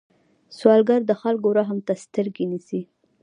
[0.57, 2.81] سوالګر د خلکو رحم ته سترګې نیسي